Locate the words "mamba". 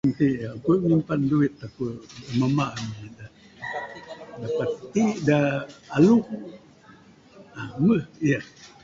2.39-2.65